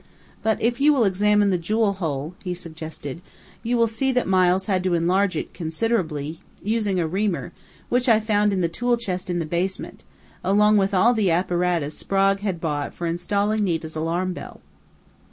But 0.41 0.59
if 0.59 0.81
you 0.81 0.93
will 0.93 1.03
examine 1.03 1.51
the 1.51 1.59
jewel 1.59 1.93
hole," 1.93 2.33
he 2.43 2.55
suggested, 2.55 3.21
"you 3.61 3.77
will 3.77 3.85
see 3.85 4.11
that 4.13 4.27
Miles 4.27 4.65
had 4.65 4.83
to 4.85 4.95
enlarge 4.95 5.35
it 5.37 5.53
considerably, 5.53 6.39
using 6.63 6.99
a 6.99 7.07
reamer, 7.07 7.51
which 7.87 8.09
I 8.09 8.19
found 8.19 8.51
in 8.51 8.61
the 8.61 8.67
tool 8.67 8.97
chest 8.97 9.29
in 9.29 9.37
the 9.37 9.45
basement, 9.45 10.03
along 10.43 10.77
with 10.77 10.95
all 10.95 11.13
the 11.13 11.29
apparatus 11.29 11.95
Sprague 11.99 12.39
had 12.39 12.59
bought 12.59 12.95
for 12.95 13.05
installing 13.05 13.63
Nita's 13.63 13.95
alarm 13.95 14.33
bell. 14.33 14.59